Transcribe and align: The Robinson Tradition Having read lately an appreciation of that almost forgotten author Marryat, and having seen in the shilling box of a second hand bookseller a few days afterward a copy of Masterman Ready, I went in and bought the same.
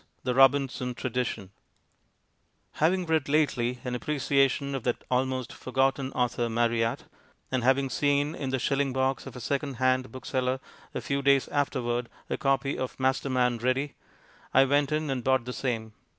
The 0.23 0.33
Robinson 0.33 0.95
Tradition 0.95 1.51
Having 2.71 3.05
read 3.05 3.29
lately 3.29 3.77
an 3.85 3.93
appreciation 3.93 4.73
of 4.73 4.81
that 4.81 5.03
almost 5.11 5.53
forgotten 5.53 6.11
author 6.13 6.49
Marryat, 6.49 7.03
and 7.51 7.63
having 7.63 7.87
seen 7.87 8.33
in 8.33 8.49
the 8.49 8.57
shilling 8.57 8.93
box 8.93 9.27
of 9.27 9.35
a 9.35 9.39
second 9.39 9.75
hand 9.75 10.11
bookseller 10.11 10.59
a 10.95 11.01
few 11.01 11.21
days 11.21 11.47
afterward 11.49 12.09
a 12.31 12.37
copy 12.39 12.79
of 12.79 12.99
Masterman 12.99 13.59
Ready, 13.59 13.93
I 14.55 14.65
went 14.65 14.91
in 14.91 15.11
and 15.11 15.23
bought 15.23 15.45
the 15.45 15.53
same. 15.53 15.93